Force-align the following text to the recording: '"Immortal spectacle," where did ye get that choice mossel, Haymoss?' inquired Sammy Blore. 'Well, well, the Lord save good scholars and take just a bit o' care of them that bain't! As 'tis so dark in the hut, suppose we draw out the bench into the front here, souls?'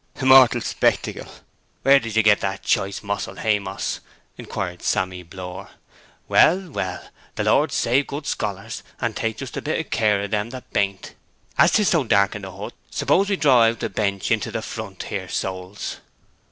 '"Immortal 0.15 0.61
spectacle," 0.61 1.27
where 1.83 1.99
did 1.99 2.15
ye 2.15 2.23
get 2.23 2.39
that 2.41 2.63
choice 2.63 3.03
mossel, 3.03 3.35
Haymoss?' 3.35 3.99
inquired 4.35 4.81
Sammy 4.81 5.21
Blore. 5.21 5.69
'Well, 6.27 6.71
well, 6.71 7.07
the 7.35 7.43
Lord 7.43 7.71
save 7.71 8.07
good 8.07 8.25
scholars 8.25 8.81
and 8.99 9.15
take 9.15 9.37
just 9.37 9.57
a 9.57 9.61
bit 9.61 9.77
o' 9.79 9.87
care 9.87 10.23
of 10.23 10.31
them 10.31 10.49
that 10.49 10.73
bain't! 10.73 11.13
As 11.55 11.73
'tis 11.73 11.89
so 11.89 12.03
dark 12.03 12.33
in 12.35 12.41
the 12.41 12.51
hut, 12.51 12.73
suppose 12.89 13.29
we 13.29 13.35
draw 13.35 13.65
out 13.69 13.79
the 13.79 13.89
bench 13.89 14.31
into 14.31 14.49
the 14.49 14.63
front 14.63 15.03
here, 15.03 15.29
souls?' 15.29 15.97